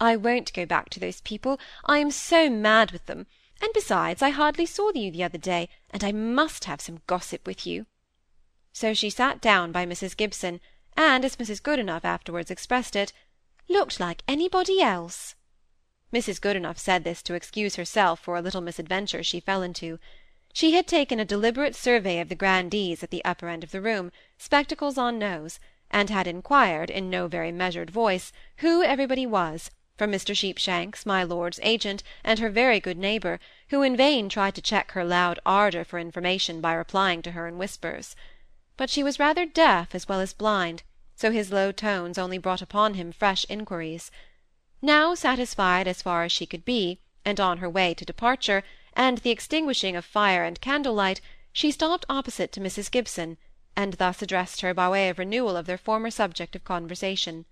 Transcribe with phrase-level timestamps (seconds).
[0.00, 3.26] I won't go back to those people, I am so mad with them;
[3.62, 7.46] and besides, I hardly saw you the other day, and I must have some gossip
[7.46, 7.86] with you."
[8.74, 10.14] So she sat down by Mrs.
[10.14, 10.60] Gibson,
[10.94, 11.62] and, as Mrs.
[11.62, 13.14] Goodenough afterwards expressed it,
[13.66, 15.36] "looked like anybody else."
[16.12, 16.38] Mrs.
[16.38, 19.98] Goodenough said this to excuse herself for a little misadventure she fell into.
[20.52, 23.80] She had taken a deliberate survey of the grandees at the upper end of the
[23.80, 29.70] room, spectacles on nose, and had inquired, in no very measured voice, who everybody was
[29.96, 30.36] from Mr.
[30.36, 34.90] Sheepshanks, my lord's agent, and her very good neighbour, who in vain tried to check
[34.90, 38.16] her loud ardour for information by replying to her in whispers.
[38.76, 40.82] But she was rather deaf as well as blind,
[41.14, 44.10] so his low tones only brought upon him fresh inquiries.
[44.82, 48.64] Now satisfied as far as she could be, and on her way to departure,
[48.94, 51.20] and the extinguishing of fire and candlelight,
[51.52, 52.90] she stopped opposite to Mrs.
[52.90, 53.38] Gibson,
[53.76, 57.44] and thus addressed her by way of renewal of their former subject of conversation.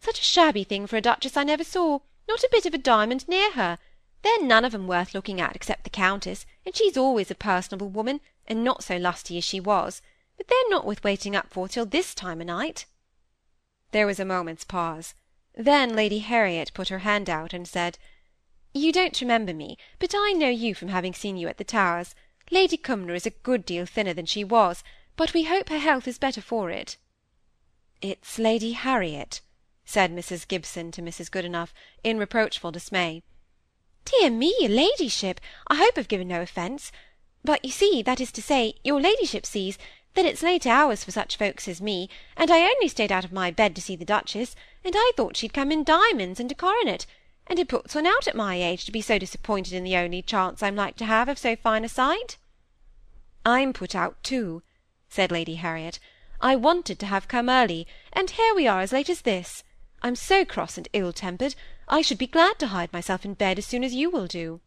[0.00, 1.98] Such a shabby thing for a duchess I never saw,
[2.28, 3.78] not a bit of a diamond near her.
[4.22, 7.88] They're none of 'em worth looking at except the Countess, and she's always a personable
[7.88, 10.00] woman, and not so lusty as she was,
[10.36, 12.86] but they're not worth waiting up for till this time o' night.
[13.90, 15.14] There was a moment's pause.
[15.54, 17.98] Then Lady Harriet put her hand out and said,
[18.72, 22.14] You don't remember me, but I know you from having seen you at the Towers.
[22.50, 24.84] Lady Cumnor is a good deal thinner than she was,
[25.16, 26.96] but we hope her health is better for it.
[28.00, 29.40] It's Lady Harriet,
[29.88, 30.46] said Mrs.
[30.46, 31.30] Gibson to Mrs.
[31.30, 31.72] Goodenough,
[32.04, 33.22] in reproachful dismay.
[34.04, 36.92] Dear me, your ladyship, I hope I've given no offence.
[37.42, 39.78] But you see, that is to say, your ladyship sees,
[40.12, 43.32] that it's late hours for such folks as me, and I only stayed out of
[43.32, 46.54] my bed to see the Duchess, and I thought she'd come in diamonds and a
[46.54, 47.06] coronet,
[47.46, 50.20] and it puts one out at my age to be so disappointed in the only
[50.20, 52.36] chance I'm like to have of so fine a sight.
[53.42, 54.62] I'm put out too,
[55.08, 55.98] said Lady Harriet.
[56.42, 59.64] I wanted to have come early, and here we are as late as this.
[60.00, 61.54] I'm so cross and ill-tempered,
[61.88, 64.60] I should be glad to hide myself in bed as soon as you will do."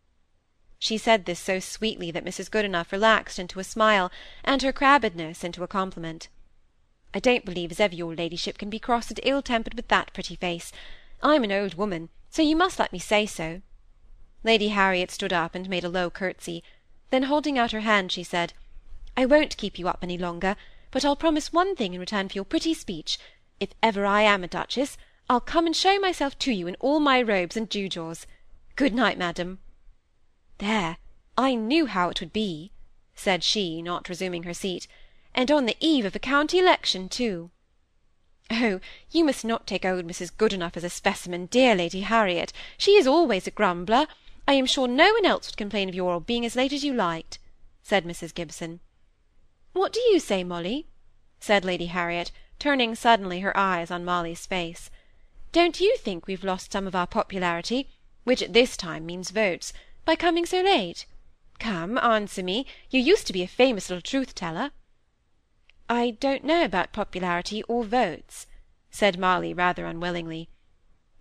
[0.77, 2.49] She said this so sweetly that Mrs.
[2.49, 4.11] Goodenough relaxed into a smile,
[4.43, 6.27] and her crabbedness into a compliment.
[7.13, 10.35] "I don't believe as ever your ladyship can be cross and ill-tempered with that pretty
[10.35, 10.71] face.
[11.21, 13.61] I'm an old woman, so you must let me say so."
[14.43, 16.63] Lady Harriet stood up and made a low curtsey.
[17.09, 18.53] Then holding out her hand, she said,
[19.15, 20.55] "I won't keep you up any longer,
[20.89, 23.19] but I'll promise one thing in return for your pretty speech.
[23.59, 24.97] If ever I am a duchess,
[25.31, 28.27] I'll come and show myself to you in all my robes and gewgaws.
[28.75, 29.59] Good night, madam."
[30.57, 30.97] "There,
[31.37, 32.73] I knew how it would be,"
[33.15, 34.87] said she, not resuming her seat,
[35.33, 37.49] "and on the eve of a county election, too."
[38.49, 40.35] "Oh, you must not take old Mrs.
[40.35, 42.51] Goodenough as a specimen, dear Lady Harriet.
[42.77, 44.07] She is always a grumbler.
[44.45, 46.93] I am sure no one else would complain of your being as late as you
[46.93, 47.39] liked,"
[47.81, 48.33] said Mrs.
[48.33, 48.81] Gibson.
[49.71, 50.87] "What do you say, Molly?"
[51.39, 54.91] said Lady Harriet, turning suddenly her eyes on Molly's face.
[55.51, 57.89] Don't you think we've lost some of our popularity,
[58.23, 59.73] which at this time means votes,
[60.05, 61.05] by coming so late?
[61.59, 62.65] Come, answer me.
[62.89, 64.71] You used to be a famous little truth-teller."
[65.89, 68.47] "I don't know about popularity or votes,"
[68.89, 70.47] said Molly, rather unwillingly.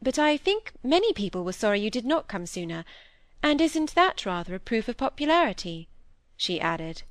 [0.00, 2.84] "But I think many people were sorry you did not come sooner;
[3.42, 5.88] and isn't that rather a proof of popularity?"
[6.36, 7.02] she added.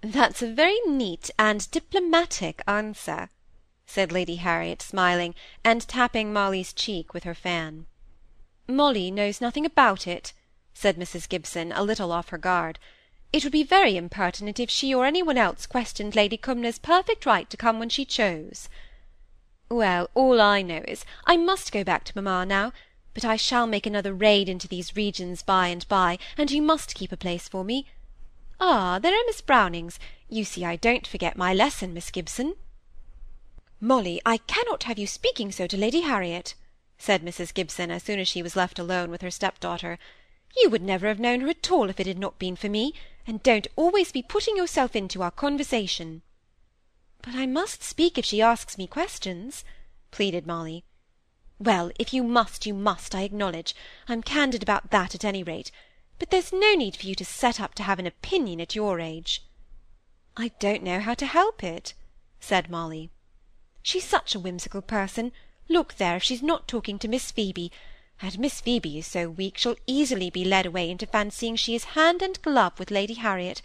[0.00, 3.30] "That's a very neat and diplomatic answer,"
[3.86, 5.34] said Lady Harriet, smiling,
[5.64, 7.86] and tapping Molly's cheek with her fan.
[8.68, 10.32] "Molly knows nothing about it,"
[10.72, 11.28] said Mrs.
[11.28, 12.78] Gibson, a little off her guard.
[13.32, 17.26] "It would be very impertinent if she or any one else questioned Lady Cumnor's perfect
[17.26, 18.68] right to come when she chose."
[19.68, 22.72] "Well, all I know is, I must go back to mamma now,
[23.14, 26.94] but I shall make another raid into these regions by and by, and you must
[26.94, 27.86] keep a place for me.
[28.60, 29.98] Ah, there are Miss Brownings.
[30.28, 32.54] You see I don't forget my lesson, Miss Gibson."
[33.84, 36.54] "Molly, I cannot have you speaking so to Lady Harriet,"
[36.98, 37.52] said Mrs.
[37.52, 39.98] Gibson, as soon as she was left alone with her step-daughter.
[40.56, 42.94] "You would never have known her at all if it had not been for me,
[43.26, 46.22] and don't always be putting yourself into our conversation."
[47.22, 49.64] "But I must speak if she asks me questions,"
[50.12, 50.84] pleaded Molly.
[51.58, 53.74] "Well, if you must, you must, I acknowledge.
[54.06, 55.72] I'm candid about that at any rate.
[56.20, 59.00] But there's no need for you to set up to have an opinion at your
[59.00, 59.42] age."
[60.36, 61.94] "I don't know how to help it,"
[62.38, 63.10] said Molly.
[63.84, 65.32] She's such a whimsical person.
[65.68, 67.72] Look there, if she's not talking to Miss Phoebe;
[68.20, 71.96] and Miss Phoebe is so weak, she'll easily be led away into fancying she is
[71.98, 73.60] hand and glove with Lady Harriet.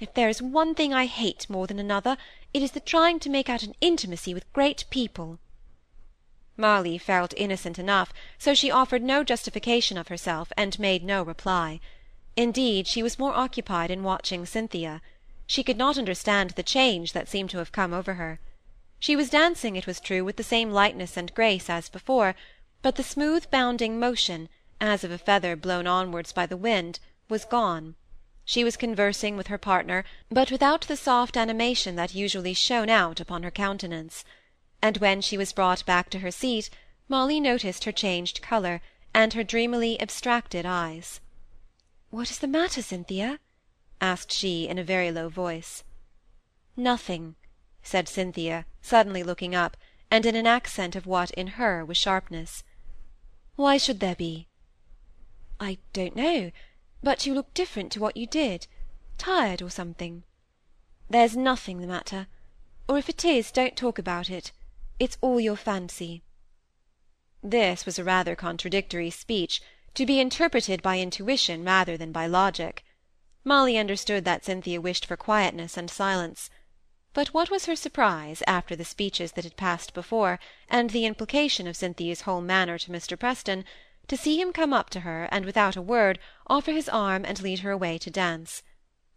[0.00, 2.16] If there is one thing I hate more than another,
[2.54, 5.38] it is the trying to make out an intimacy with great people."
[6.56, 11.78] Molly felt innocent enough, so she offered no justification of herself, and made no reply.
[12.36, 15.02] Indeed, she was more occupied in watching Cynthia.
[15.46, 18.40] She could not understand the change that seemed to have come over her.
[19.02, 22.36] She was dancing, it was true, with the same lightness and grace as before,
[22.82, 24.48] but the smooth bounding motion,
[24.80, 27.96] as of a feather blown onwards by the wind, was gone.
[28.44, 33.18] She was conversing with her partner, but without the soft animation that usually shone out
[33.18, 34.24] upon her countenance;
[34.80, 36.70] and when she was brought back to her seat,
[37.08, 38.80] Molly noticed her changed colour,
[39.12, 41.18] and her dreamily abstracted eyes.
[42.10, 43.40] "What is the matter, Cynthia?"
[44.00, 45.82] asked she, in a very low voice.
[46.76, 47.34] "Nothing,"
[47.82, 49.76] said Cynthia, suddenly looking up,
[50.10, 52.62] and in an accent of what, in her, was sharpness.
[53.56, 54.48] "Why should there be?"
[55.58, 56.52] "I don't know,
[57.02, 58.66] but you look different to what you did.
[59.18, 60.22] Tired, or something."
[61.10, 62.28] "There's nothing the matter.
[62.88, 64.52] Or if it is, don't talk about it.
[64.98, 66.22] It's all your fancy."
[67.42, 69.60] This was a rather contradictory speech,
[69.94, 72.84] to be interpreted by intuition rather than by logic.
[73.44, 76.48] Molly understood that Cynthia wished for quietness and silence.
[77.14, 81.66] But what was her surprise, after the speeches that had passed before, and the implication
[81.66, 83.18] of Cynthia's whole manner to Mr.
[83.18, 83.66] Preston,
[84.08, 87.38] to see him come up to her, and without a word offer his arm and
[87.42, 88.62] lead her away to dance.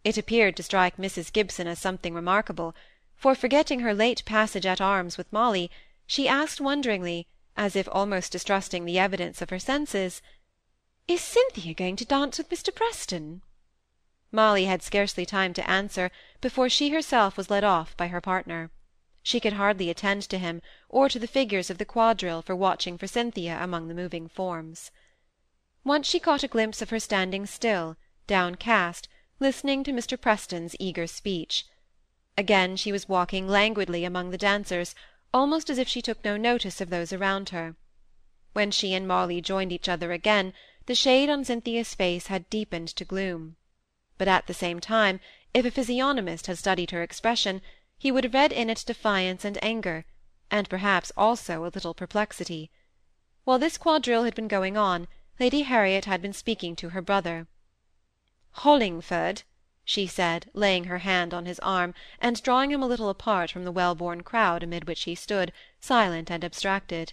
[0.03, 1.31] It appeared to strike Mrs.
[1.31, 2.75] Gibson as something remarkable,
[3.15, 5.71] for, forgetting her late passage at arms with Molly,
[6.06, 10.21] she asked wonderingly, as if almost distrusting the evidence of her senses,
[11.07, 12.75] "Is Cynthia going to dance with Mr.
[12.75, 13.42] Preston?"
[14.36, 16.12] Molly had scarcely time to answer
[16.42, 18.70] before she herself was led off by her partner.
[19.24, 22.98] She could hardly attend to him, or to the figures of the quadrille for watching
[22.98, 24.92] for Cynthia among the moving forms.
[25.86, 27.96] Once she caught a glimpse of her standing still,
[28.28, 29.08] downcast,
[29.40, 30.20] listening to Mr.
[30.20, 31.66] Preston's eager speech.
[32.38, 34.94] Again she was walking languidly among the dancers,
[35.34, 37.78] almost as if she took no notice of those around her.
[38.52, 40.54] When she and Molly joined each other again,
[40.88, 43.56] the shade on Cynthia's face had deepened to gloom.
[44.18, 45.20] But at the same time,
[45.54, 47.62] if a physiognomist had studied her expression,
[47.98, 50.06] he would have read in it defiance and anger,
[50.50, 52.72] and perhaps also a little perplexity.
[53.44, 57.48] While this quadrille had been going on, Lady Harriet had been speaking to her brother.
[58.60, 59.44] "Hollingford,"
[59.84, 63.66] she said, laying her hand on his arm, and drawing him a little apart from
[63.66, 65.52] the well-born crowd amid which he stood,
[65.82, 67.12] silent and abstracted.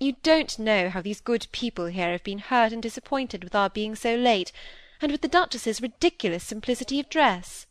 [0.00, 3.70] "You don't know how these good people here have been hurt and disappointed with our
[3.70, 4.50] being so late,
[5.00, 7.66] and with the Duchess's ridiculous simplicity of dress."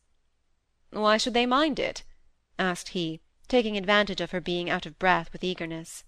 [0.91, 2.03] "Why should they mind it?"
[2.57, 6.03] asked he, taking advantage of her being out of breath with eagerness.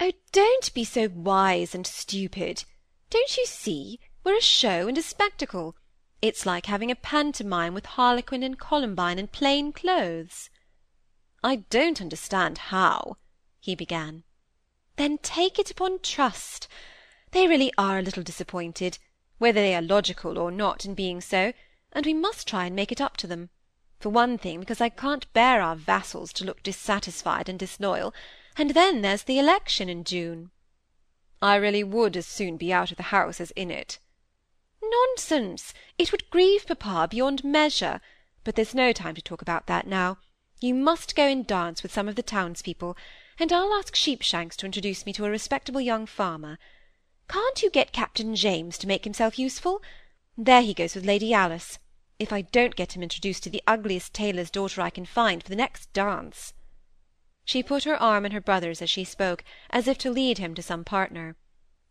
[0.00, 2.64] "Oh, don't be so wise and stupid.
[3.08, 5.76] Don't you see, we're a show and a spectacle.
[6.20, 10.50] It's like having a pantomime with Harlequin and Columbine in plain clothes."
[11.44, 13.16] "I don't understand how,"
[13.60, 14.24] he began.
[14.96, 16.66] "Then take it upon trust.
[17.30, 18.98] They really are a little disappointed,
[19.38, 21.52] whether they are logical or not in being so,
[21.92, 23.50] and we must try and make it up to them;
[23.98, 28.14] for one thing, because I can't bear our vassals to look dissatisfied and disloyal,
[28.56, 30.50] and then there's the election in June."
[31.42, 33.98] "I really would as soon be out of the house as in it."
[34.82, 35.74] "Nonsense!
[35.98, 38.00] It would grieve papa beyond measure;
[38.42, 40.16] but there's no time to talk about that now.
[40.60, 42.96] You must go and dance with some of the townspeople,
[43.38, 46.58] and I'll ask Sheepshanks to introduce me to a respectable young farmer.
[47.28, 49.82] Can't you get Captain James to make himself useful?
[50.36, 51.78] There he goes with Lady Alice.
[52.18, 55.48] If I don't get him introduced to the ugliest tailor's daughter I can find for
[55.48, 56.54] the next dance!"
[57.44, 60.54] She put her arm in her brother's as she spoke, as if to lead him
[60.54, 61.36] to some partner.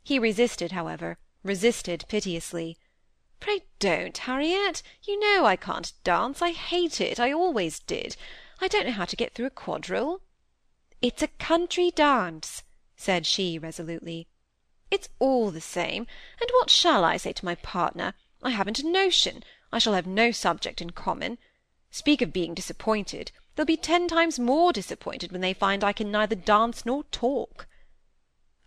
[0.04, 2.78] He resisted, however, resisted piteously.
[3.40, 4.82] "Pray don't, Harriet.
[5.04, 6.42] You know I can't dance.
[6.42, 7.20] I hate it.
[7.20, 8.16] I always did.
[8.62, 10.22] I don't know how to get through a quadrille."
[11.02, 12.64] "It's a country dance,"
[12.96, 14.28] said she resolutely.
[14.92, 16.06] "It's all the same.
[16.40, 18.14] And what shall I say to my partner?
[18.44, 19.44] I haven't a notion.
[19.72, 21.40] I shall have no subject in common.
[21.90, 26.12] Speak of being disappointed, they'll be ten times more disappointed when they find I can
[26.12, 27.68] neither dance nor talk."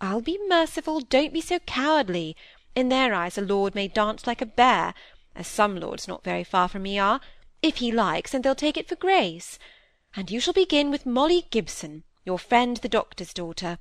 [0.01, 2.37] "I'll be merciful, don't be so cowardly.
[2.75, 4.95] In their eyes a lord may dance like a bear,
[5.37, 7.21] as some lords not very far from me are,
[7.63, 9.57] if he likes, and they'll take it for grace.
[10.17, 13.79] And you shall begin with Molly Gibson, your friend the doctor's daughter.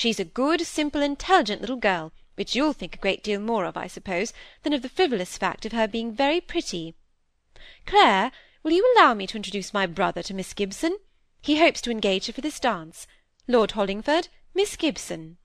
[0.00, 3.76] She's a good, simple, intelligent little girl, which you'll think a great deal more of,
[3.76, 6.94] I suppose, than of the frivolous fact of her being very pretty.
[7.84, 10.96] Clare, will you allow me to introduce my brother to Miss Gibson?
[11.42, 13.06] He hopes to engage her for this dance.
[13.46, 15.36] Lord Hollingford, Miss Gibson.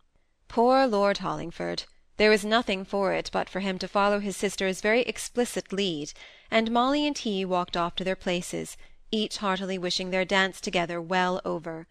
[0.48, 1.84] Poor Lord Hollingford!
[2.16, 6.14] There was nothing for it but for him to follow his sister's very explicit lead,
[6.50, 8.78] and Molly and he walked off to their places,
[9.12, 11.88] each heartily wishing their dance together well over.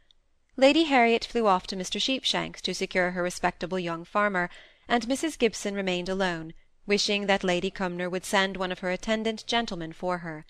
[0.56, 2.00] Lady Harriet flew off to Mr.
[2.00, 4.48] Sheepshanks to secure her respectable young farmer,
[4.86, 5.36] and Mrs.
[5.36, 6.54] Gibson remained alone,
[6.86, 10.46] wishing that Lady Cumnor would send one of her attendant gentlemen for her.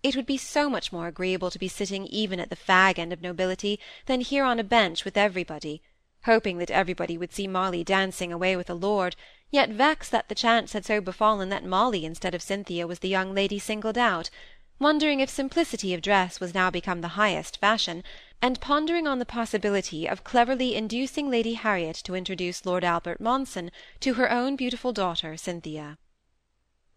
[0.00, 3.12] It would be so much more agreeable to be sitting even at the fag end
[3.12, 5.82] of nobility than here on a bench with everybody,
[6.24, 9.16] hoping that everybody would see Molly dancing away with a lord,
[9.50, 13.08] yet vexed that the chance had so befallen that Molly instead of Cynthia was the
[13.08, 14.30] young lady singled out,
[14.78, 18.04] wondering if simplicity of dress was now become the highest fashion,
[18.42, 23.70] and pondering on the possibility of cleverly inducing Lady Harriet to introduce Lord Albert Monson
[24.00, 25.96] to her own beautiful daughter Cynthia.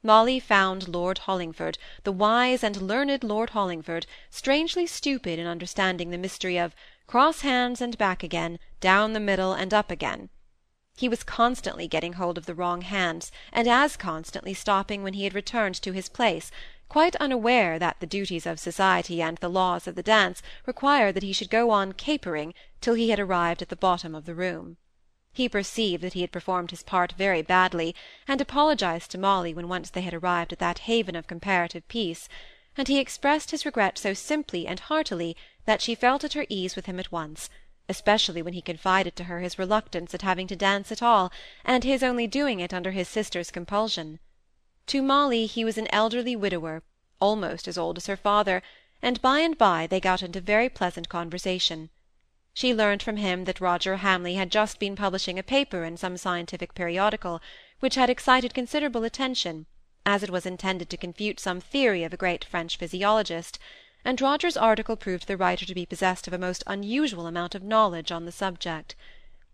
[0.02, 6.18] Molly found Lord Hollingford, the wise and learned Lord Hollingford, strangely stupid in understanding the
[6.18, 6.76] mystery of
[7.06, 10.30] cross hands and back again, down the middle and up again.
[10.98, 15.26] He was constantly getting hold of the wrong hands, and as constantly stopping when he
[15.26, 16.52] had returned to his place,
[16.90, 21.24] quite unaware that the duties of society and the laws of the dance required that
[21.24, 24.78] he should go on capering till he had arrived at the bottom of the room.
[25.34, 27.94] He perceived that he had performed his part very badly,
[28.28, 32.30] and apologized to Molly when once they had arrived at that haven of comparative peace,
[32.78, 36.76] and he expressed his regret so simply and heartily that she felt at her ease
[36.76, 37.50] with him at once,
[37.90, 41.32] especially when he confided to her his reluctance at having to dance at all,
[41.66, 44.20] and his only doing it under his sister's compulsion.
[44.88, 46.84] To Molly he was an elderly widower,
[47.20, 48.62] almost as old as her father,
[49.02, 51.90] and by and by they got into very pleasant conversation.
[52.54, 56.18] She learned from him that Roger Hamley had just been publishing a paper in some
[56.18, 57.42] scientific periodical,
[57.80, 59.66] which had excited considerable attention,
[60.06, 63.58] as it was intended to confute some theory of a great French physiologist,
[64.06, 67.64] and Roger's article proved the writer to be possessed of a most unusual amount of
[67.64, 68.96] knowledge on the subject.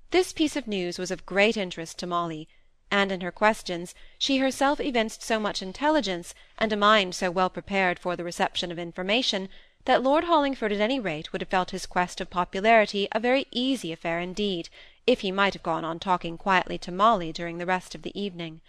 [0.10, 2.50] This piece of news was of great interest to Molly,
[2.92, 7.50] and in her questions she herself evinced so much intelligence, and a mind so well
[7.50, 9.48] prepared for the reception of information,
[9.86, 13.48] that Lord Hollingford at any rate would have felt his quest of popularity a very
[13.50, 14.70] easy affair indeed,
[15.08, 18.20] if he might have gone on talking quietly to Molly during the rest of the
[18.20, 18.62] evening.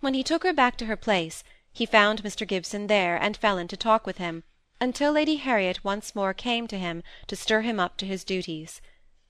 [0.00, 1.42] When he took her back to her place,
[1.72, 2.46] he found Mr.
[2.46, 4.44] Gibson there, and fell into talk with him,
[4.80, 8.82] until Lady Harriet once more came to him to stir him up to his duties.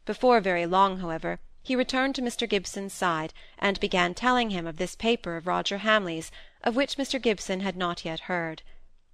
[0.05, 2.47] Before very long, however, he returned to Mr.
[2.47, 6.31] Gibson's side, and began telling him of this paper of Roger Hamley's,
[6.63, 7.21] of which Mr.
[7.21, 8.63] Gibson had not yet heard.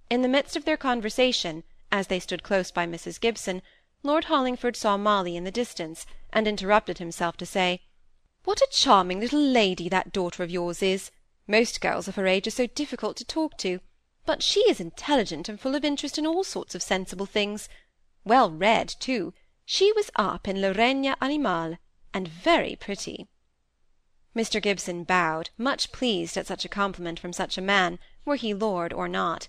[0.09, 3.21] In the midst of their conversation, as they stood close by Mrs.
[3.21, 3.61] Gibson,
[4.03, 7.81] Lord Hollingford saw Molly in the distance, and interrupted himself to say,
[8.43, 11.09] "What a charming little lady that daughter of yours is!
[11.47, 13.79] Most girls of her age are so difficult to talk to,
[14.25, 17.69] but she is intelligent and full of interest in all sorts of sensible things.
[18.25, 19.33] Well read, too.
[19.65, 21.77] She was up in Règne Animal,
[22.13, 23.27] and very pretty."
[24.35, 24.61] Mr.
[24.61, 28.93] Gibson bowed, much pleased at such a compliment from such a man, were he lord
[28.93, 29.47] or not.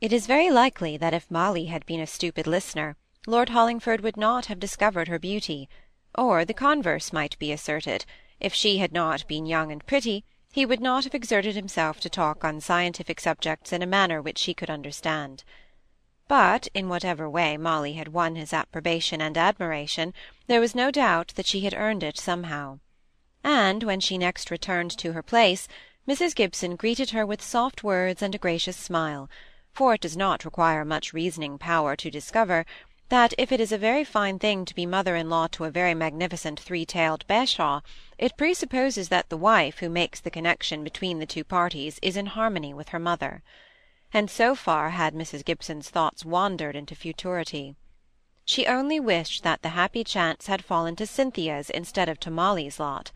[0.00, 4.16] It is very likely that if Molly had been a stupid listener, Lord Hollingford would
[4.16, 5.68] not have discovered her beauty;
[6.16, 8.04] or the converse might be asserted,
[8.40, 12.08] if she had not been young and pretty, he would not have exerted himself to
[12.08, 15.44] talk on scientific subjects in a manner which she could understand.
[16.28, 20.14] But in whatever way Molly had won his approbation and admiration,
[20.50, 22.78] there was no doubt that she had earned it somehow.
[23.42, 25.66] And when she next returned to her place,
[26.06, 26.34] Mrs.
[26.34, 29.30] Gibson greeted her with soft words and a gracious smile
[29.72, 32.66] for it does not require much reasoning power to discover
[33.08, 36.60] that if it is a very fine thing to be mother-in-law to a very magnificent
[36.60, 37.80] three-tailed bashaw,
[38.18, 42.26] it presupposes that the wife who makes the connection between the two parties is in
[42.26, 43.42] harmony with her mother.
[44.12, 45.44] And so far had Mrs.
[45.44, 47.74] Gibson's thoughts wandered into futurity.
[48.52, 52.80] She only wished that the happy chance had fallen to Cynthia's instead of to Molly's
[52.80, 53.12] lot.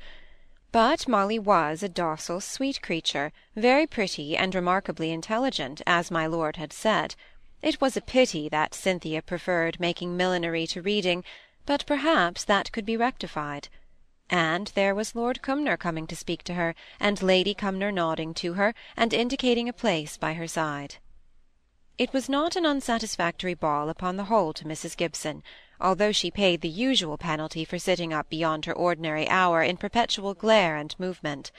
[0.71, 6.55] But Molly was a docile, sweet creature, very pretty, and remarkably intelligent, as my lord
[6.55, 7.17] had said.
[7.63, 11.25] It was a pity that Cynthia preferred making millinery to reading,
[11.67, 13.67] but perhaps that could be rectified.
[14.31, 18.53] And there was Lord Cumnor coming to speak to her, and Lady Cumnor nodding to
[18.53, 20.99] her, and indicating a place by her side.
[21.97, 24.97] It was not an unsatisfactory ball upon the whole to Mrs.
[24.97, 25.43] Gibson
[25.81, 30.33] although she paid the usual penalty for sitting up beyond her ordinary hour in perpetual
[30.33, 31.51] glare and movement.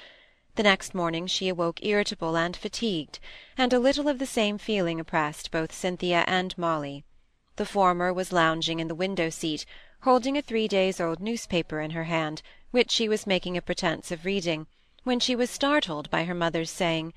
[0.56, 3.20] The next morning she awoke irritable and fatigued,
[3.58, 7.04] and a little of the same feeling oppressed both Cynthia and Molly.
[7.58, 9.66] The former was lounging in the window-seat,
[10.02, 14.12] holding a three days old newspaper in her hand, which she was making a pretence
[14.12, 14.66] of reading,
[15.04, 17.14] when she was startled by her mother's saying,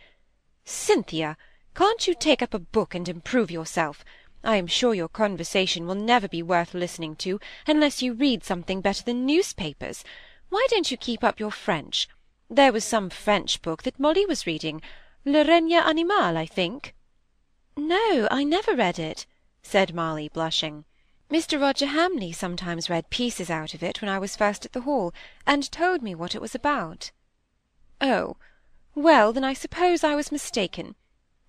[0.64, 1.36] "Cynthia,
[1.78, 4.04] can't you take up a book and improve yourself?
[4.42, 8.80] I am sure your conversation will never be worth listening to unless you read something
[8.80, 10.02] better than newspapers.
[10.48, 12.08] Why don't you keep up your French?
[12.50, 14.82] There was some French book that Molly was reading,
[15.24, 16.96] Le Règne Animal, I think.
[17.76, 19.24] No, I never read it,
[19.62, 20.84] said Molly, blushing.
[21.30, 21.60] Mr.
[21.60, 25.14] Roger Hamley sometimes read pieces out of it when I was first at the Hall,
[25.46, 27.12] and told me what it was about.
[28.00, 28.36] Oh,
[28.96, 30.96] well, then I suppose I was mistaken.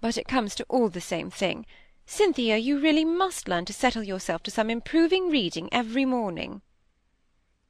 [0.02, 1.66] But it comes to all the same thing.
[2.06, 6.62] Cynthia, you really must learn to settle yourself to some improving reading every morning.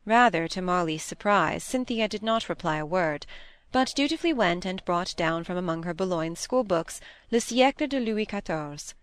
[0.06, 3.26] Rather to Molly's surprise, Cynthia did not reply a word,
[3.72, 8.00] but dutifully went and brought down from among her Boulogne school books Le Siècle de
[8.00, 8.94] Louis Quatorze.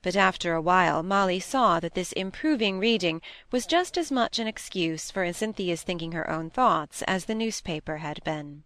[0.00, 3.20] But after a while Molly saw that this improving reading
[3.50, 7.98] was just as much an excuse for Cynthia's thinking her own thoughts as the newspaper
[7.98, 8.64] had been.